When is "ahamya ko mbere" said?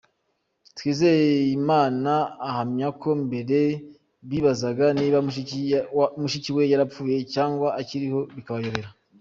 2.47-3.59